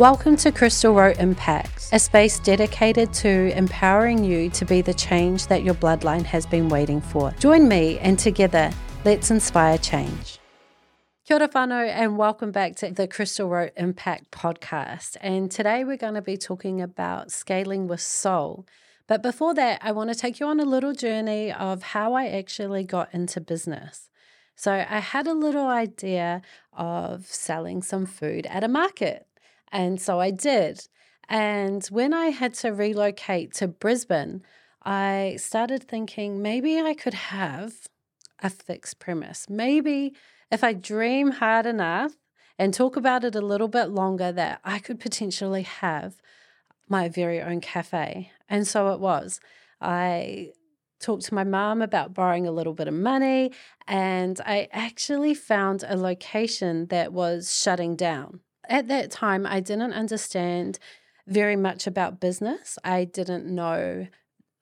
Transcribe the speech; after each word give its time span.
Welcome 0.00 0.36
to 0.36 0.50
Krystal 0.50 0.94
Rowe 0.94 1.12
Impact, 1.22 1.90
a 1.92 1.98
space 1.98 2.38
dedicated 2.38 3.12
to 3.12 3.54
empowering 3.54 4.24
you 4.24 4.48
to 4.48 4.64
be 4.64 4.80
the 4.80 4.94
change 4.94 5.46
that 5.48 5.62
your 5.62 5.74
bloodline 5.74 6.24
has 6.24 6.46
been 6.46 6.70
waiting 6.70 7.02
for. 7.02 7.32
Join 7.32 7.68
me 7.68 7.98
and 7.98 8.18
together, 8.18 8.72
let's 9.04 9.30
inspire 9.30 9.76
change. 9.76 10.38
Kia 11.26 11.36
ora 11.36 11.48
whanau, 11.50 11.86
and 11.86 12.16
welcome 12.16 12.50
back 12.50 12.76
to 12.76 12.90
the 12.90 13.06
Krystal 13.06 13.50
Rowe 13.50 13.68
Impact 13.76 14.30
podcast. 14.30 15.18
And 15.20 15.50
today 15.50 15.84
we're 15.84 15.98
going 15.98 16.14
to 16.14 16.22
be 16.22 16.38
talking 16.38 16.80
about 16.80 17.30
scaling 17.30 17.86
with 17.86 18.00
soul. 18.00 18.66
But 19.06 19.22
before 19.22 19.52
that, 19.52 19.80
I 19.82 19.92
want 19.92 20.08
to 20.08 20.16
take 20.16 20.40
you 20.40 20.46
on 20.46 20.60
a 20.60 20.64
little 20.64 20.94
journey 20.94 21.52
of 21.52 21.82
how 21.82 22.14
I 22.14 22.28
actually 22.28 22.84
got 22.84 23.12
into 23.12 23.38
business. 23.38 24.08
So 24.56 24.72
I 24.72 25.00
had 25.00 25.26
a 25.26 25.34
little 25.34 25.66
idea 25.66 26.40
of 26.72 27.26
selling 27.26 27.82
some 27.82 28.06
food 28.06 28.46
at 28.46 28.64
a 28.64 28.68
market. 28.68 29.26
And 29.72 30.00
so 30.00 30.20
I 30.20 30.30
did. 30.30 30.86
And 31.28 31.84
when 31.86 32.12
I 32.12 32.26
had 32.26 32.54
to 32.54 32.70
relocate 32.70 33.52
to 33.54 33.68
Brisbane, 33.68 34.42
I 34.82 35.36
started 35.38 35.84
thinking 35.84 36.42
maybe 36.42 36.80
I 36.80 36.94
could 36.94 37.14
have 37.14 37.74
a 38.40 38.50
fixed 38.50 38.98
premise. 38.98 39.48
Maybe 39.48 40.14
if 40.50 40.64
I 40.64 40.72
dream 40.72 41.32
hard 41.32 41.66
enough 41.66 42.16
and 42.58 42.74
talk 42.74 42.96
about 42.96 43.24
it 43.24 43.34
a 43.34 43.40
little 43.40 43.68
bit 43.68 43.90
longer, 43.90 44.32
that 44.32 44.60
I 44.64 44.80
could 44.80 44.98
potentially 44.98 45.62
have 45.62 46.14
my 46.88 47.08
very 47.08 47.40
own 47.40 47.60
cafe. 47.60 48.32
And 48.48 48.66
so 48.66 48.92
it 48.92 49.00
was. 49.00 49.40
I 49.80 50.50
talked 50.98 51.24
to 51.26 51.34
my 51.34 51.44
mom 51.44 51.80
about 51.80 52.12
borrowing 52.12 52.46
a 52.46 52.52
little 52.52 52.74
bit 52.74 52.88
of 52.88 52.94
money, 52.94 53.52
and 53.86 54.38
I 54.44 54.68
actually 54.72 55.34
found 55.34 55.84
a 55.86 55.96
location 55.96 56.86
that 56.86 57.12
was 57.12 57.56
shutting 57.56 57.96
down 57.96 58.40
at 58.70 58.88
that 58.88 59.10
time, 59.10 59.44
I 59.46 59.60
didn't 59.60 59.92
understand 59.92 60.78
very 61.26 61.56
much 61.56 61.86
about 61.86 62.20
business. 62.20 62.78
I 62.82 63.04
didn't 63.04 63.46
know 63.46 64.06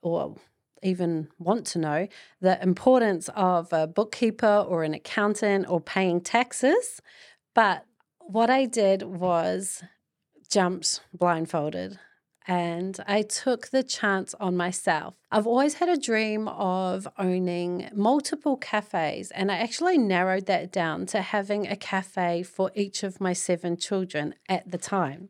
or 0.03 0.37
even 0.83 1.28
want 1.39 1.67
to 1.67 1.78
know 1.78 2.09
the 2.41 2.61
importance 2.62 3.28
of 3.34 3.73
a 3.73 3.87
bookkeeper 3.87 4.65
or 4.69 4.83
an 4.83 4.95
accountant 4.95 5.67
or 5.69 5.81
paying 5.81 6.20
taxes. 6.20 7.00
But 7.55 7.84
what 8.20 8.50
I 8.50 8.65
did 8.67 9.03
was 9.03 9.83
jumped 10.50 11.00
blindfolded 11.12 11.98
and 12.49 12.99
I 13.07 13.23
took 13.23 13.69
the 13.69 13.83
chance 13.83 14.35
on 14.41 14.57
myself. 14.57 15.15
I've 15.31 15.47
always 15.47 15.75
had 15.75 15.91
a 15.91 15.99
dream 15.99 16.49
of 16.49 17.07
owning 17.19 17.91
multiple 17.95 18.57
cafes, 18.57 19.31
and 19.33 19.53
I 19.53 19.59
actually 19.59 19.99
narrowed 19.99 20.47
that 20.47 20.73
down 20.73 21.05
to 21.07 21.21
having 21.21 21.69
a 21.69 21.77
cafe 21.77 22.43
for 22.43 22.73
each 22.75 23.03
of 23.03 23.21
my 23.21 23.35
seven 23.35 23.77
children 23.77 24.35
at 24.49 24.71
the 24.71 24.79
time. 24.79 25.29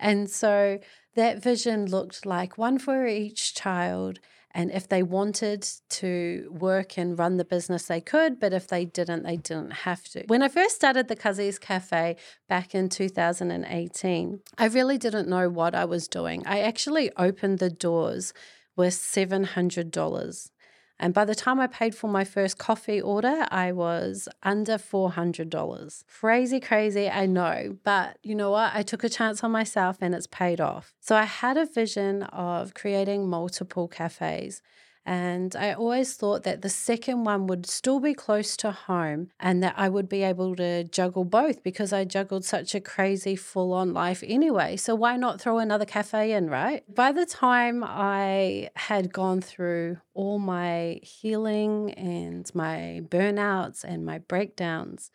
And 0.00 0.28
so 0.28 0.80
that 1.14 1.40
vision 1.40 1.86
looked 1.86 2.26
like 2.26 2.58
one 2.58 2.80
for 2.80 3.06
each 3.06 3.54
child 3.54 4.18
and 4.56 4.72
if 4.72 4.88
they 4.88 5.02
wanted 5.02 5.68
to 5.90 6.48
work 6.50 6.96
and 6.96 7.18
run 7.18 7.36
the 7.36 7.44
business, 7.44 7.84
they 7.84 8.00
could, 8.00 8.40
but 8.40 8.54
if 8.54 8.66
they 8.66 8.86
didn't, 8.86 9.22
they 9.22 9.36
didn't 9.36 9.72
have 9.84 10.02
to. 10.04 10.24
When 10.28 10.42
I 10.42 10.48
first 10.48 10.76
started 10.76 11.08
the 11.08 11.14
Cuzzy's 11.14 11.58
Cafe 11.58 12.16
back 12.48 12.74
in 12.74 12.88
2018, 12.88 14.40
I 14.56 14.64
really 14.64 14.96
didn't 14.96 15.28
know 15.28 15.50
what 15.50 15.74
I 15.74 15.84
was 15.84 16.08
doing. 16.08 16.42
I 16.46 16.60
actually 16.60 17.10
opened 17.18 17.58
the 17.58 17.68
doors 17.68 18.32
with 18.76 18.94
$700. 18.94 20.50
And 20.98 21.12
by 21.12 21.24
the 21.24 21.34
time 21.34 21.60
I 21.60 21.66
paid 21.66 21.94
for 21.94 22.08
my 22.08 22.24
first 22.24 22.58
coffee 22.58 23.00
order, 23.00 23.46
I 23.50 23.72
was 23.72 24.28
under 24.42 24.78
$400. 24.78 26.04
Crazy, 26.06 26.60
crazy, 26.60 27.08
I 27.10 27.26
know. 27.26 27.76
But 27.84 28.18
you 28.22 28.34
know 28.34 28.50
what? 28.50 28.70
I 28.74 28.82
took 28.82 29.04
a 29.04 29.08
chance 29.08 29.44
on 29.44 29.50
myself 29.50 29.98
and 30.00 30.14
it's 30.14 30.26
paid 30.26 30.60
off. 30.60 30.94
So 31.00 31.14
I 31.14 31.24
had 31.24 31.56
a 31.56 31.66
vision 31.66 32.22
of 32.24 32.74
creating 32.74 33.28
multiple 33.28 33.88
cafes. 33.88 34.62
And 35.06 35.54
I 35.54 35.72
always 35.72 36.14
thought 36.14 36.42
that 36.42 36.62
the 36.62 36.68
second 36.68 37.22
one 37.22 37.46
would 37.46 37.64
still 37.64 38.00
be 38.00 38.12
close 38.12 38.56
to 38.56 38.72
home 38.72 39.30
and 39.38 39.62
that 39.62 39.74
I 39.76 39.88
would 39.88 40.08
be 40.08 40.24
able 40.24 40.56
to 40.56 40.82
juggle 40.82 41.24
both 41.24 41.62
because 41.62 41.92
I 41.92 42.04
juggled 42.04 42.44
such 42.44 42.74
a 42.74 42.80
crazy 42.80 43.36
full 43.36 43.72
on 43.72 43.94
life 43.94 44.24
anyway. 44.26 44.76
So 44.76 44.96
why 44.96 45.16
not 45.16 45.40
throw 45.40 45.58
another 45.58 45.84
cafe 45.84 46.32
in, 46.32 46.50
right? 46.50 46.82
By 46.92 47.12
the 47.12 47.24
time 47.24 47.84
I 47.86 48.70
had 48.74 49.12
gone 49.12 49.40
through 49.40 49.98
all 50.12 50.40
my 50.40 50.98
healing 51.04 51.92
and 51.92 52.52
my 52.52 53.00
burnouts 53.08 53.84
and 53.84 54.04
my 54.04 54.18
breakdowns, 54.18 55.12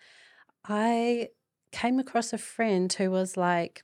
I 0.63 1.29
came 1.73 1.99
across 1.99 2.31
a 2.31 2.37
friend 2.37 2.91
who 2.93 3.11
was 3.11 3.35
like, 3.35 3.83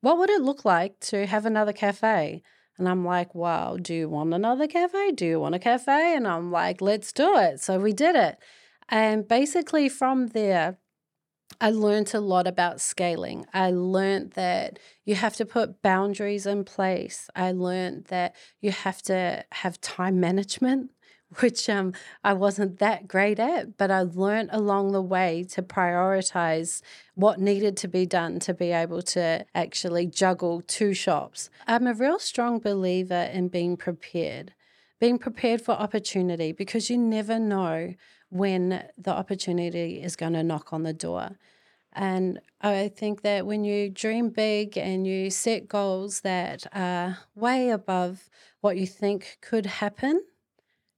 What 0.00 0.16
would 0.18 0.30
it 0.30 0.42
look 0.42 0.64
like 0.64 1.00
to 1.00 1.26
have 1.26 1.44
another 1.44 1.72
cafe? 1.72 2.44
And 2.78 2.88
I'm 2.88 3.04
like, 3.04 3.34
wow, 3.34 3.76
do 3.80 3.94
you 3.94 4.08
want 4.08 4.34
another 4.34 4.66
cafe? 4.66 5.12
Do 5.12 5.26
you 5.26 5.40
want 5.40 5.54
a 5.54 5.58
cafe? 5.58 6.16
And 6.16 6.26
I'm 6.26 6.50
like, 6.50 6.80
let's 6.80 7.12
do 7.12 7.36
it. 7.36 7.60
So 7.60 7.78
we 7.78 7.92
did 7.92 8.16
it. 8.16 8.38
And 8.88 9.26
basically, 9.26 9.88
from 9.88 10.28
there, 10.28 10.78
I 11.60 11.70
learned 11.70 12.14
a 12.14 12.20
lot 12.20 12.46
about 12.46 12.80
scaling. 12.80 13.46
I 13.54 13.70
learned 13.70 14.32
that 14.32 14.78
you 15.04 15.14
have 15.14 15.36
to 15.36 15.46
put 15.46 15.82
boundaries 15.82 16.46
in 16.46 16.64
place. 16.64 17.30
I 17.36 17.52
learned 17.52 18.06
that 18.06 18.34
you 18.60 18.72
have 18.72 19.02
to 19.02 19.44
have 19.52 19.80
time 19.80 20.18
management 20.20 20.90
which 21.40 21.68
um, 21.68 21.92
I 22.22 22.32
wasn't 22.32 22.78
that 22.78 23.08
great 23.08 23.38
at, 23.38 23.76
but 23.76 23.90
I 23.90 24.02
learned 24.02 24.50
along 24.52 24.92
the 24.92 25.02
way 25.02 25.44
to 25.50 25.62
prioritize 25.62 26.82
what 27.14 27.40
needed 27.40 27.76
to 27.78 27.88
be 27.88 28.06
done 28.06 28.38
to 28.40 28.54
be 28.54 28.72
able 28.72 29.02
to 29.02 29.44
actually 29.54 30.06
juggle 30.06 30.62
two 30.62 30.94
shops. 30.94 31.50
I'm 31.66 31.86
a 31.86 31.94
real 31.94 32.18
strong 32.18 32.58
believer 32.58 33.30
in 33.32 33.48
being 33.48 33.76
prepared, 33.76 34.54
being 35.00 35.18
prepared 35.18 35.60
for 35.60 35.72
opportunity 35.72 36.52
because 36.52 36.90
you 36.90 36.98
never 36.98 37.38
know 37.38 37.94
when 38.30 38.84
the 38.98 39.12
opportunity 39.12 40.02
is 40.02 40.16
going 40.16 40.32
to 40.32 40.42
knock 40.42 40.72
on 40.72 40.82
the 40.82 40.92
door. 40.92 41.38
And 41.92 42.40
I 42.60 42.88
think 42.88 43.22
that 43.22 43.46
when 43.46 43.62
you 43.62 43.88
dream 43.88 44.30
big 44.30 44.76
and 44.76 45.06
you 45.06 45.30
set 45.30 45.68
goals 45.68 46.22
that 46.22 46.66
are 46.72 47.18
way 47.36 47.70
above 47.70 48.28
what 48.60 48.76
you 48.76 48.86
think 48.86 49.38
could 49.40 49.66
happen, 49.66 50.20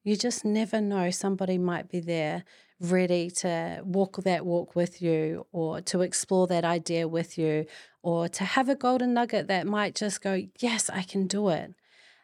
you 0.06 0.16
just 0.16 0.44
never 0.44 0.80
know. 0.80 1.10
Somebody 1.10 1.58
might 1.58 1.90
be 1.90 1.98
there 1.98 2.44
ready 2.78 3.28
to 3.28 3.80
walk 3.82 4.22
that 4.22 4.46
walk 4.46 4.76
with 4.76 5.02
you 5.02 5.46
or 5.50 5.80
to 5.80 6.02
explore 6.02 6.46
that 6.46 6.64
idea 6.64 7.08
with 7.08 7.36
you 7.36 7.66
or 8.04 8.28
to 8.28 8.44
have 8.44 8.68
a 8.68 8.76
golden 8.76 9.14
nugget 9.14 9.48
that 9.48 9.66
might 9.66 9.96
just 9.96 10.22
go, 10.22 10.46
Yes, 10.60 10.88
I 10.88 11.02
can 11.02 11.26
do 11.26 11.48
it. 11.48 11.74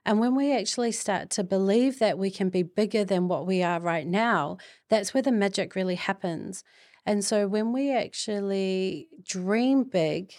And 0.06 0.20
when 0.20 0.37
we 0.37 0.56
actually 0.56 0.93
start 0.93 1.28
to 1.31 1.43
believe 1.43 1.98
that 1.98 2.19
we 2.19 2.31
can 2.31 2.50
be 2.50 2.62
bigger 2.62 3.04
than 3.04 3.26
what 3.26 3.48
we 3.48 3.65
are 3.65 3.81
right 3.81 4.06
now, 4.06 4.59
that's 4.88 5.12
where 5.12 5.22
the 5.22 5.32
magic 5.32 5.75
really 5.75 5.97
happens. 5.97 6.62
And 7.04 7.25
so 7.25 7.49
when 7.49 7.72
we 7.72 7.93
actually 7.93 9.09
dream 9.25 9.82
big, 9.82 10.32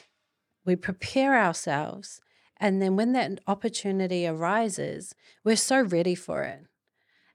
we 0.66 0.78
prepare 0.78 1.38
ourselves. 1.38 2.22
And 2.56 2.82
then 2.82 2.96
when 2.96 3.12
that 3.14 3.42
opportunity 3.48 4.26
arises, 4.26 5.14
we're 5.44 5.58
so 5.58 5.82
ready 5.82 6.16
for 6.16 6.44
it 6.44 6.68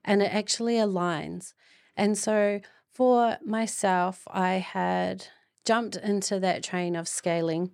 and 0.03 0.21
it 0.21 0.33
actually 0.33 0.75
aligns. 0.75 1.53
And 1.95 2.17
so 2.17 2.61
for 2.91 3.37
myself, 3.45 4.23
I 4.29 4.53
had 4.55 5.27
jumped 5.65 5.95
into 5.95 6.39
that 6.39 6.63
train 6.63 6.95
of 6.95 7.07
scaling. 7.07 7.71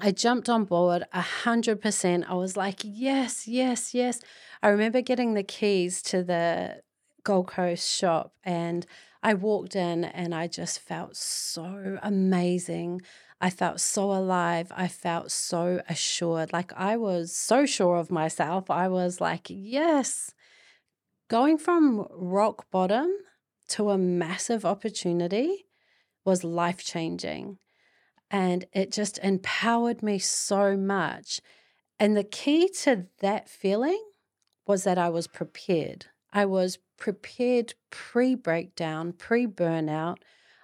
I 0.00 0.10
jumped 0.10 0.48
on 0.48 0.64
board 0.64 1.04
a 1.12 1.20
hundred 1.20 1.80
percent. 1.80 2.24
I 2.28 2.34
was 2.34 2.56
like, 2.56 2.80
yes, 2.82 3.46
yes, 3.46 3.94
yes. 3.94 4.20
I 4.62 4.68
remember 4.68 5.00
getting 5.00 5.34
the 5.34 5.44
keys 5.44 6.02
to 6.02 6.22
the 6.22 6.82
Gold 7.22 7.46
Coast 7.46 7.88
shop 7.88 8.34
and 8.44 8.86
I 9.22 9.34
walked 9.34 9.74
in 9.74 10.04
and 10.04 10.34
I 10.34 10.48
just 10.48 10.80
felt 10.80 11.16
so 11.16 11.98
amazing. 12.02 13.00
I 13.40 13.50
felt 13.50 13.80
so 13.80 14.12
alive. 14.12 14.70
I 14.74 14.88
felt 14.88 15.30
so 15.30 15.80
assured. 15.88 16.52
Like 16.52 16.72
I 16.74 16.96
was 16.96 17.34
so 17.34 17.64
sure 17.64 17.96
of 17.96 18.10
myself. 18.10 18.70
I 18.70 18.88
was 18.88 19.20
like, 19.20 19.46
yes, 19.48 20.34
going 21.28 21.58
from 21.58 22.06
rock 22.10 22.70
bottom 22.70 23.10
to 23.68 23.90
a 23.90 23.98
massive 23.98 24.64
opportunity 24.64 25.66
was 26.24 26.44
life 26.44 26.84
changing. 26.84 27.58
And 28.30 28.64
it 28.72 28.90
just 28.92 29.18
empowered 29.18 30.02
me 30.02 30.18
so 30.18 30.76
much. 30.76 31.40
And 31.98 32.16
the 32.16 32.24
key 32.24 32.68
to 32.82 33.06
that 33.20 33.48
feeling 33.48 34.02
was 34.66 34.84
that 34.84 34.98
I 34.98 35.08
was 35.08 35.26
prepared. 35.26 36.06
I 36.32 36.46
was 36.46 36.78
prepared 36.98 37.74
pre 37.90 38.34
breakdown, 38.34 39.12
pre 39.12 39.46
burnout. 39.46 40.16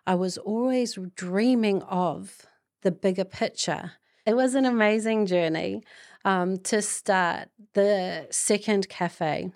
I 0.07 0.15
was 0.15 0.39
always 0.39 0.99
dreaming 1.15 1.83
of 1.83 2.47
the 2.83 2.91
bigger 2.91 3.25
picture. 3.25 3.93
It 4.27 4.35
was 4.35 4.55
an 4.55 4.65
amazing 4.65 5.27
journey 5.27 5.83
um, 6.25 6.59
to 6.59 6.83
start 6.83 7.49
the 7.75 8.27
second 8.31 8.89
cafe. 8.89 9.53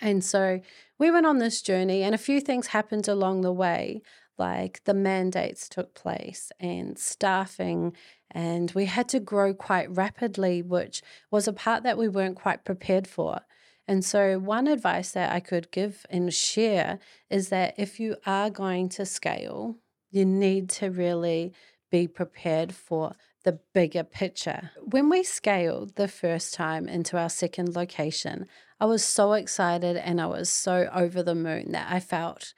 And 0.00 0.24
so 0.24 0.60
we 0.98 1.10
went 1.10 1.26
on 1.26 1.38
this 1.38 1.62
journey, 1.62 2.02
and 2.02 2.14
a 2.14 2.18
few 2.18 2.40
things 2.40 2.68
happened 2.68 3.08
along 3.08 3.42
the 3.42 3.52
way, 3.52 4.02
like 4.38 4.82
the 4.84 4.94
mandates 4.94 5.68
took 5.68 5.94
place 5.94 6.50
and 6.58 6.98
staffing 6.98 7.94
And 8.30 8.70
we 8.72 8.86
had 8.86 9.08
to 9.10 9.20
grow 9.20 9.52
quite 9.54 9.90
rapidly, 9.90 10.62
which 10.62 11.02
was 11.30 11.48
a 11.48 11.52
part 11.52 11.82
that 11.82 11.98
we 11.98 12.08
weren't 12.08 12.36
quite 12.36 12.64
prepared 12.64 13.06
for. 13.08 13.40
And 13.88 14.04
so, 14.04 14.38
one 14.38 14.68
advice 14.68 15.10
that 15.12 15.32
I 15.32 15.40
could 15.40 15.72
give 15.72 16.06
and 16.10 16.32
share 16.32 17.00
is 17.28 17.48
that 17.48 17.74
if 17.76 17.98
you 17.98 18.16
are 18.24 18.48
going 18.48 18.88
to 18.90 19.04
scale, 19.04 19.78
you 20.10 20.24
need 20.24 20.68
to 20.70 20.90
really 20.90 21.52
be 21.90 22.06
prepared 22.06 22.72
for 22.72 23.16
the 23.44 23.58
bigger 23.72 24.04
picture. 24.04 24.70
When 24.82 25.08
we 25.08 25.22
scaled 25.22 25.96
the 25.96 26.08
first 26.08 26.54
time 26.54 26.88
into 26.88 27.16
our 27.16 27.30
second 27.30 27.74
location, 27.74 28.46
I 28.78 28.84
was 28.86 29.04
so 29.04 29.32
excited 29.32 29.96
and 29.96 30.20
I 30.20 30.26
was 30.26 30.50
so 30.50 30.88
over 30.94 31.22
the 31.22 31.34
moon 31.34 31.72
that 31.72 31.90
I 31.90 32.00
felt 32.00 32.54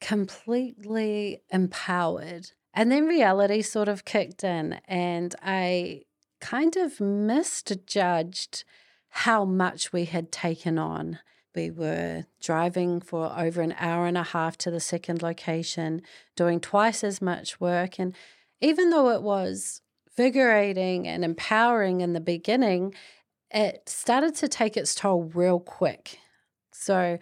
completely 0.00 1.42
empowered. 1.50 2.52
And 2.72 2.90
then 2.90 3.06
reality 3.06 3.62
sort 3.62 3.88
of 3.88 4.04
kicked 4.04 4.44
in, 4.44 4.80
and 4.86 5.34
I 5.42 6.02
kind 6.40 6.76
of 6.76 7.00
misjudged 7.00 8.64
how 9.08 9.44
much 9.44 9.92
we 9.92 10.04
had 10.04 10.30
taken 10.30 10.78
on. 10.78 11.18
We 11.54 11.70
were 11.72 12.26
driving 12.40 13.00
for 13.00 13.34
over 13.36 13.60
an 13.60 13.74
hour 13.76 14.06
and 14.06 14.16
a 14.16 14.22
half 14.22 14.56
to 14.58 14.70
the 14.70 14.78
second 14.78 15.20
location, 15.20 16.02
doing 16.36 16.60
twice 16.60 17.02
as 17.02 17.20
much 17.20 17.60
work. 17.60 17.98
And 17.98 18.14
even 18.60 18.90
though 18.90 19.10
it 19.10 19.22
was 19.22 19.82
vigorating 20.20 21.08
and 21.08 21.24
empowering 21.24 22.02
in 22.02 22.12
the 22.12 22.20
beginning, 22.20 22.92
it 23.50 23.88
started 23.88 24.34
to 24.34 24.46
take 24.48 24.76
its 24.76 24.94
toll 24.94 25.22
real 25.34 25.58
quick. 25.58 26.18
So 26.72 27.18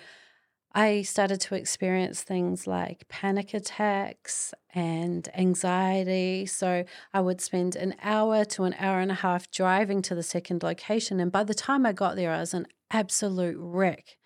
I 0.74 1.02
started 1.02 1.40
to 1.42 1.54
experience 1.54 2.22
things 2.22 2.66
like 2.66 3.06
panic 3.08 3.54
attacks 3.54 4.52
and 4.74 5.28
anxiety. 5.36 6.44
So 6.46 6.84
I 7.14 7.20
would 7.20 7.40
spend 7.40 7.76
an 7.76 7.94
hour 8.02 8.44
to 8.46 8.64
an 8.64 8.74
hour 8.80 8.98
and 8.98 9.12
a 9.12 9.22
half 9.26 9.48
driving 9.52 10.02
to 10.02 10.16
the 10.16 10.24
second 10.24 10.64
location. 10.64 11.20
And 11.20 11.30
by 11.30 11.44
the 11.44 11.54
time 11.54 11.86
I 11.86 11.92
got 11.92 12.16
there, 12.16 12.32
I 12.32 12.40
was 12.40 12.52
an 12.52 12.66
absolute 12.90 13.56
wreck. 13.60 14.16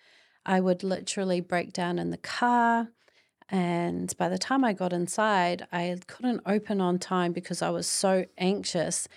I 0.47 0.59
would 0.59 0.81
literally 0.81 1.41
break 1.41 1.73
down 1.73 1.99
in 1.99 2.09
the 2.09 2.17
car. 2.17 2.89
And 3.53 4.17
by 4.17 4.29
the 4.29 4.39
time 4.39 4.63
I 4.63 4.73
got 4.73 4.93
inside, 4.93 5.67
I 5.71 5.99
couldn't 6.07 6.41
open 6.43 6.81
on 6.81 6.97
time 6.97 7.33
because 7.33 7.61
I 7.61 7.69
was 7.69 7.85
so 7.85 8.25
anxious. 8.35 9.07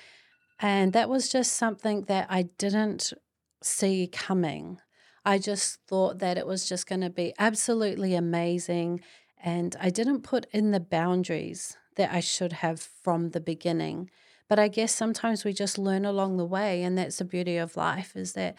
And 0.60 0.92
that 0.92 1.08
was 1.08 1.30
just 1.30 1.54
something 1.54 2.02
that 2.02 2.26
I 2.28 2.42
didn't 2.58 3.14
see 3.62 4.06
coming. 4.06 4.78
I 5.24 5.38
just 5.38 5.80
thought 5.88 6.18
that 6.18 6.36
it 6.36 6.46
was 6.46 6.68
just 6.68 6.86
going 6.86 7.00
to 7.00 7.08
be 7.08 7.32
absolutely 7.38 8.14
amazing. 8.14 9.00
And 9.42 9.74
I 9.80 9.88
didn't 9.88 10.20
put 10.20 10.44
in 10.52 10.70
the 10.70 10.80
boundaries 10.80 11.78
that 11.94 12.12
I 12.12 12.20
should 12.20 12.52
have 12.52 12.78
from 12.78 13.30
the 13.30 13.40
beginning. 13.40 14.10
But 14.50 14.58
I 14.58 14.68
guess 14.68 14.94
sometimes 14.94 15.46
we 15.46 15.54
just 15.54 15.78
learn 15.78 16.04
along 16.04 16.36
the 16.36 16.44
way. 16.44 16.82
And 16.82 16.98
that's 16.98 17.16
the 17.16 17.24
beauty 17.24 17.56
of 17.56 17.74
life 17.74 18.14
is 18.14 18.34
that 18.34 18.54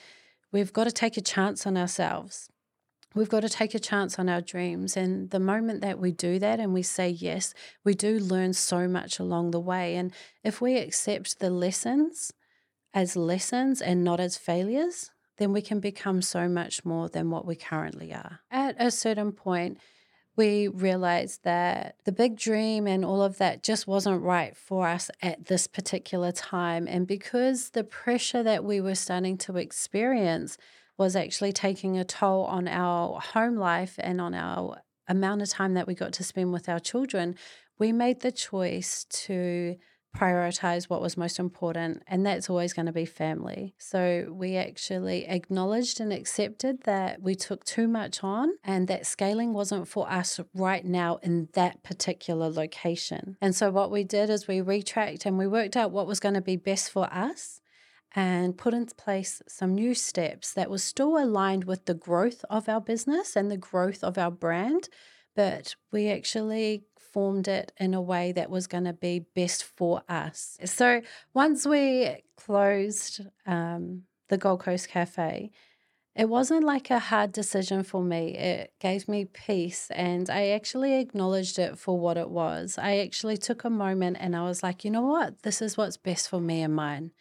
we've 0.51 0.73
got 0.73 0.85
to 0.85 0.91
take 0.91 1.17
a 1.17 1.21
chance 1.21 1.67
on 1.67 1.77
ourselves. 1.77 2.49
We've 3.17 3.29
got 3.29 3.39
to 3.39 3.49
take 3.49 3.73
a 3.73 3.79
chance 3.79 4.19
on 4.19 4.29
our 4.29 4.41
dreams. 4.41 4.95
And 4.95 5.31
the 5.31 5.39
moment 5.39 5.81
that 5.81 5.97
we 5.97 6.11
do 6.11 6.37
that 6.37 6.59
and 6.59 6.71
we 6.71 6.83
say 6.83 7.09
yes, 7.09 7.55
we 7.83 7.95
do 7.95 8.19
learn 8.19 8.53
so 8.53 8.87
much 8.87 9.17
along 9.17 9.51
the 9.51 9.59
way. 9.59 9.95
And 9.95 10.13
if 10.43 10.61
we 10.61 10.77
accept 10.77 11.39
the 11.39 11.49
lessons 11.49 12.31
as 12.93 13.15
lessons 13.15 13.81
and 13.81 14.03
not 14.03 14.19
as 14.19 14.37
failures, 14.37 15.09
then 15.37 15.51
we 15.51 15.61
can 15.61 15.79
become 15.79 16.21
so 16.21 16.47
much 16.47 16.85
more 16.85 17.09
than 17.09 17.31
what 17.31 17.45
we 17.45 17.55
currently 17.55 18.13
are. 18.13 18.39
At 18.51 18.75
a 18.77 18.91
certain 18.91 19.31
point, 19.31 19.79
we 20.35 20.67
realized 20.67 21.43
that 21.43 21.95
the 22.05 22.11
big 22.11 22.37
dream 22.37 22.85
and 22.85 23.03
all 23.03 23.23
of 23.23 23.39
that 23.39 23.63
just 23.63 23.87
wasn't 23.87 24.21
right 24.21 24.55
for 24.55 24.87
us 24.87 25.09
at 25.23 25.47
this 25.47 25.65
particular 25.65 26.31
time. 26.31 26.87
And 26.87 27.07
because 27.07 27.71
the 27.71 27.83
pressure 27.83 28.43
that 28.43 28.63
we 28.63 28.79
were 28.79 28.95
starting 28.95 29.37
to 29.39 29.57
experience 29.57 30.57
was 30.97 31.15
actually 31.15 31.53
taking 31.53 31.97
a 31.97 32.03
toll 32.03 32.43
on 32.45 32.67
our 32.67 33.19
home 33.19 33.55
life 33.55 33.95
and 33.99 34.19
on 34.19 34.33
our 34.33 34.81
amount 35.07 35.41
of 35.41 35.49
time 35.49 35.73
that 35.75 35.87
we 35.87 35.93
got 35.93 36.13
to 36.13 36.23
spend 36.23 36.51
with 36.51 36.67
our 36.67 36.79
children, 36.79 37.35
we 37.79 37.91
made 37.91 38.21
the 38.21 38.31
choice 38.31 39.05
to 39.09 39.77
prioritize 40.15 40.85
what 40.85 41.01
was 41.01 41.15
most 41.15 41.37
important, 41.37 42.01
and 42.07 42.25
that's 42.25 42.49
always 42.49 42.73
going 42.73 42.87
to 42.87 42.91
be 42.91 43.05
family. 43.05 43.75
So 43.77 44.27
we 44.31 44.55
actually 44.55 45.25
acknowledged 45.27 45.99
and 45.99 46.11
accepted 46.11 46.83
that 46.83 47.21
we 47.21 47.35
took 47.35 47.63
too 47.63 47.87
much 47.87 48.23
on 48.23 48.53
and 48.63 48.87
that 48.87 49.05
scaling 49.05 49.53
wasn't 49.53 49.87
for 49.87 50.09
us 50.09 50.39
right 50.55 50.83
now 50.83 51.17
in 51.17 51.49
that 51.53 51.83
particular 51.83 52.49
location. 52.49 53.37
And 53.41 53.55
so 53.55 53.69
what 53.69 53.91
we 53.91 54.03
did 54.03 54.29
is 54.29 54.47
we 54.47 54.59
retracked 54.59 55.25
and 55.25 55.37
we 55.37 55.45
worked 55.45 55.77
out 55.77 55.91
what 55.91 56.07
was 56.07 56.19
going 56.19 56.35
to 56.35 56.41
be 56.41 56.55
best 56.55 56.91
for 56.91 57.11
us 57.13 57.61
and 58.17 58.57
put 58.57 58.73
in 58.73 58.85
place 58.97 59.41
some 59.47 59.73
new 59.73 59.93
steps 59.93 60.51
that 60.53 60.69
was 60.69 60.83
still 60.83 61.17
aligned 61.17 61.63
with 61.63 61.85
the 61.85 61.93
growth 61.93 62.43
of 62.49 62.67
our 62.67 62.81
business 62.81 63.35
and 63.35 63.49
the 63.49 63.57
growth 63.57 64.03
of 64.03 64.17
our 64.17 64.31
brand 64.31 64.89
but 65.35 65.75
we 65.91 66.09
actually 66.09 66.83
formed 66.97 67.47
it 67.47 67.71
in 67.79 67.93
a 67.93 68.01
way 68.01 68.31
that 68.31 68.49
was 68.49 68.67
going 68.67 68.83
to 68.83 68.93
be 68.93 69.19
best 69.35 69.63
for 69.63 70.01
us. 70.09 70.57
So 70.65 71.01
once 71.33 71.65
we 71.65 72.17
closed 72.35 73.21
um, 73.45 74.03
the 74.29 74.37
Gold 74.37 74.61
Coast 74.61 74.89
Cafe, 74.89 75.51
it 76.15 76.27
wasn't 76.27 76.63
like 76.63 76.89
a 76.89 76.97
hard 76.97 77.31
decision 77.31 77.83
for 77.83 78.03
me. 78.03 78.35
It 78.35 78.73
gave 78.79 79.07
me 79.07 79.25
peace 79.25 79.89
and 79.91 80.27
I 80.29 80.49
actually 80.49 80.99
acknowledged 80.99 81.59
it 81.59 81.77
for 81.77 81.99
what 81.99 82.17
it 82.17 82.29
was. 82.29 82.79
I 82.79 82.97
actually 82.97 83.37
took 83.37 83.63
a 83.63 83.69
moment 83.69 84.17
and 84.19 84.35
I 84.35 84.41
was 84.43 84.63
like, 84.63 84.83
you 84.83 84.89
know 84.89 85.05
what? 85.05 85.43
This 85.43 85.61
is 85.61 85.77
what's 85.77 85.97
best 85.97 86.27
for 86.29 86.41
me 86.41 86.63
and 86.63 86.75
mine. 86.75 87.11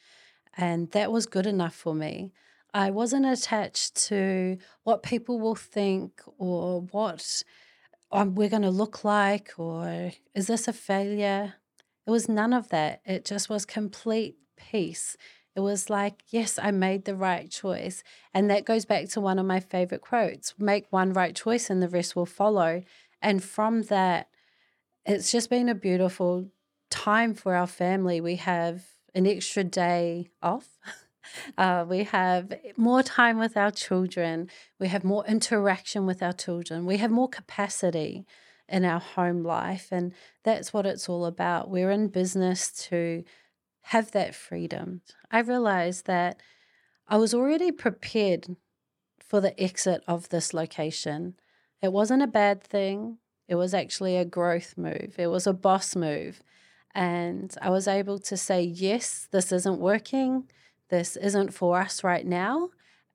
And 0.56 0.91
that 0.93 1.12
was 1.12 1.26
good 1.26 1.47
enough 1.47 1.75
for 1.75 1.94
me. 1.94 2.32
I 2.73 2.91
wasn't 2.91 3.26
attached 3.26 3.94
to 4.08 4.58
what 4.85 5.03
people 5.03 5.38
will 5.38 5.55
think 5.55 6.20
or 6.38 6.82
what 6.91 7.43
um, 8.12 8.35
we're 8.35 8.49
going 8.49 8.62
to 8.62 8.70
look 8.70 9.05
like 9.05 9.53
or 9.58 10.12
is 10.35 10.47
this 10.47 10.69
a 10.69 10.73
failure? 10.73 11.55
It 12.06 12.11
was 12.11 12.29
none 12.29 12.53
of 12.53 12.69
that. 12.69 13.00
It 13.05 13.25
just 13.25 13.49
was 13.49 13.64
complete 13.64 14.37
peace. 14.56 15.17
It 15.55 15.61
was 15.61 15.88
like, 15.88 16.23
yes, 16.29 16.58
I 16.58 16.70
made 16.70 17.06
the 17.06 17.17
right 17.17 17.50
choice. 17.50 18.03
And 18.35 18.50
that 18.50 18.67
goes 18.67 18.85
back 18.85 19.08
to 19.11 19.20
one 19.20 19.38
of 19.38 19.47
my 19.47 19.61
favorite 19.61 20.03
quotes 20.03 20.55
make 20.58 20.87
one 20.91 21.12
right 21.14 21.35
choice 21.35 21.70
and 21.70 21.82
the 21.82 21.88
rest 21.88 22.14
will 22.14 22.26
follow. 22.26 22.82
And 23.23 23.43
from 23.43 23.82
that, 23.85 24.29
it's 25.06 25.32
just 25.32 25.49
been 25.49 25.69
a 25.69 25.75
beautiful 25.75 26.50
time 26.91 27.32
for 27.32 27.55
our 27.55 27.67
family. 27.67 28.20
We 28.20 28.37
have 28.37 28.85
an 29.17 29.27
extra 29.27 29.65
day 29.65 30.31
off. 30.43 30.69
Uh, 31.58 31.85
we 31.87 32.05
have 32.05 32.55
more 32.77 33.03
time 33.03 33.37
with 33.37 33.56
our 33.56 33.73
children. 33.73 34.49
We 34.79 34.87
have 34.89 35.03
more 35.03 35.27
interaction 35.27 36.06
with 36.06 36.23
our 36.23 36.32
children. 36.32 36.87
We 36.87 36.99
have 36.99 37.11
more 37.11 37.29
capacity 37.29 38.25
in 38.69 38.85
our 38.85 39.01
home 39.01 39.43
life. 39.43 39.89
And 39.91 40.13
that's 40.44 40.73
what 40.73 40.87
it's 40.87 41.08
all 41.08 41.27
about. 41.27 41.69
We're 41.69 41.91
in 41.91 42.08
business 42.08 42.70
to 42.89 43.25
have 43.82 44.13
that 44.13 44.37
freedom. 44.37 45.03
I 45.31 45.41
realized 45.41 46.06
that 46.06 46.41
I 47.08 47.17
was 47.17 47.35
already 47.35 47.73
prepared 47.73 48.56
for 49.20 49.41
the 49.41 49.61
exit 49.61 50.03
of 50.06 50.29
this 50.29 50.55
location. 50.55 51.35
It 51.82 51.93
wasn't 51.93 52.23
a 52.23 52.29
bad 52.29 52.63
thing, 52.63 53.19
it 53.49 53.55
was 53.56 53.75
actually 53.75 54.17
a 54.17 54.25
growth 54.25 54.75
move, 54.77 55.15
it 55.19 55.29
was 55.29 55.46
a 55.46 55.53
boss 55.53 55.94
move. 55.94 56.43
And 56.96 57.55
I 57.62 57.70
was 57.70 57.86
able 57.86 58.19
to 58.20 58.36
say, 58.36 58.62
yes, 58.62 59.29
this 59.31 59.53
isn't 59.53 59.79
working 59.79 60.48
this 60.88 61.17
isn't 61.17 61.53
for 61.53 61.81
us 61.81 62.05
right 62.05 62.26
now. 62.26 62.70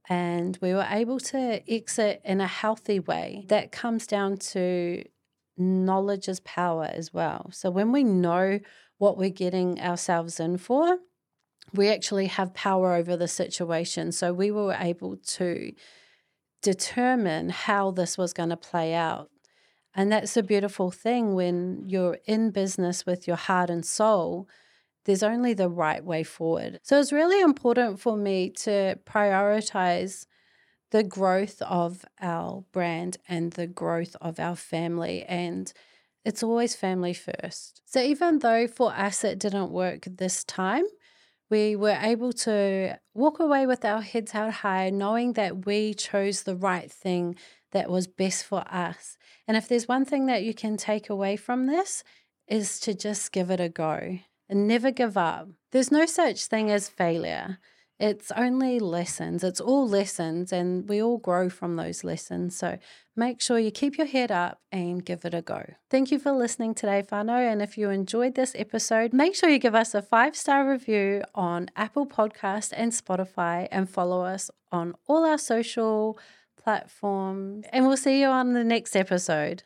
And 0.09 0.57
we 0.61 0.73
were 0.73 0.87
able 0.89 1.19
to 1.19 1.61
exit 1.71 2.21
in 2.25 2.41
a 2.41 2.47
healthy 2.47 2.99
way. 2.99 3.45
That 3.47 3.71
comes 3.71 4.07
down 4.07 4.37
to 4.37 5.03
knowledge 5.57 6.27
is 6.27 6.39
power 6.41 6.89
as 6.91 7.13
well. 7.13 7.49
So 7.51 7.69
when 7.69 7.91
we 7.91 8.03
know 8.03 8.59
what 8.97 9.17
we're 9.17 9.29
getting 9.29 9.79
ourselves 9.79 10.39
in 10.39 10.57
for, 10.57 10.97
we 11.73 11.89
actually 11.89 12.27
have 12.27 12.53
power 12.53 12.93
over 12.93 13.15
the 13.15 13.27
situation. 13.27 14.11
So 14.11 14.33
we 14.33 14.51
were 14.51 14.75
able 14.77 15.17
to 15.17 15.71
determine 16.61 17.49
how 17.49 17.91
this 17.91 18.17
was 18.17 18.33
going 18.33 18.49
to 18.49 18.57
play 18.57 18.93
out. 18.93 19.30
And 19.93 20.11
that's 20.11 20.37
a 20.37 20.43
beautiful 20.43 20.91
thing 20.91 21.35
when 21.35 21.83
you're 21.87 22.17
in 22.25 22.51
business 22.51 23.05
with 23.05 23.27
your 23.27 23.37
heart 23.37 23.69
and 23.69 23.85
soul 23.85 24.47
there's 25.05 25.23
only 25.23 25.53
the 25.53 25.69
right 25.69 26.03
way 26.03 26.23
forward. 26.23 26.79
So 26.83 26.99
it's 26.99 27.11
really 27.11 27.41
important 27.41 27.99
for 27.99 28.15
me 28.15 28.51
to 28.51 28.97
prioritize 29.05 30.25
the 30.91 31.03
growth 31.03 31.61
of 31.63 32.05
our 32.21 32.63
brand 32.71 33.17
and 33.27 33.51
the 33.53 33.67
growth 33.67 34.15
of 34.21 34.39
our 34.39 34.55
family. 34.55 35.23
And 35.23 35.71
it's 36.23 36.43
always 36.43 36.75
family 36.75 37.13
first. 37.13 37.81
So 37.85 38.01
even 38.01 38.39
though 38.39 38.67
for 38.67 38.93
us 38.93 39.23
it 39.23 39.39
didn't 39.39 39.71
work 39.71 40.05
this 40.05 40.43
time, 40.43 40.85
we 41.51 41.75
were 41.75 41.99
able 42.01 42.33
to 42.33 42.97
walk 43.13 43.39
away 43.39 43.67
with 43.67 43.85
our 43.85 44.01
heads 44.01 44.31
held 44.31 44.53
high, 44.53 44.89
knowing 44.89 45.33
that 45.33 45.65
we 45.65 45.93
chose 45.93 46.43
the 46.43 46.55
right 46.55 46.91
thing 46.91 47.35
that 47.73 47.89
was 47.89 48.07
best 48.07 48.45
for 48.45 48.63
us. 48.71 49.17
And 49.47 49.55
if 49.57 49.67
there's 49.67 49.87
one 49.87 50.05
thing 50.05 50.25
that 50.25 50.43
you 50.43 50.53
can 50.53 50.77
take 50.77 51.09
away 51.09 51.35
from 51.35 51.67
this, 51.67 52.03
is 52.47 52.79
to 52.81 52.93
just 52.93 53.31
give 53.31 53.51
it 53.51 53.59
a 53.59 53.69
go 53.69 54.19
and 54.49 54.67
never 54.67 54.91
give 54.91 55.15
up. 55.15 55.47
There's 55.71 55.91
no 55.91 56.05
such 56.05 56.45
thing 56.45 56.69
as 56.71 56.89
failure. 56.89 57.59
It's 58.01 58.31
only 58.31 58.79
lessons. 58.79 59.43
It's 59.43 59.61
all 59.61 59.87
lessons, 59.87 60.51
and 60.51 60.89
we 60.89 61.03
all 61.03 61.19
grow 61.19 61.49
from 61.49 61.75
those 61.75 62.03
lessons. 62.03 62.57
So 62.57 62.79
make 63.15 63.39
sure 63.39 63.59
you 63.59 63.69
keep 63.69 63.95
your 63.99 64.07
head 64.07 64.31
up 64.31 64.59
and 64.71 65.05
give 65.05 65.23
it 65.23 65.35
a 65.35 65.43
go. 65.43 65.75
Thank 65.91 66.09
you 66.09 66.17
for 66.17 66.31
listening 66.31 66.73
today, 66.73 67.03
whanau. 67.11 67.51
And 67.51 67.61
if 67.61 67.77
you 67.77 67.91
enjoyed 67.91 68.33
this 68.33 68.55
episode, 68.57 69.13
make 69.13 69.35
sure 69.35 69.49
you 69.49 69.59
give 69.59 69.75
us 69.75 69.93
a 69.93 70.01
five 70.01 70.35
star 70.35 70.67
review 70.67 71.21
on 71.35 71.69
Apple 71.75 72.07
Podcast 72.07 72.73
and 72.75 72.91
Spotify, 72.91 73.67
and 73.71 73.87
follow 73.87 74.23
us 74.25 74.49
on 74.71 74.95
all 75.07 75.23
our 75.23 75.37
social 75.37 76.17
platforms. 76.57 77.65
And 77.71 77.85
we'll 77.85 77.97
see 77.97 78.19
you 78.19 78.27
on 78.27 78.53
the 78.53 78.63
next 78.63 78.95
episode. 78.95 79.61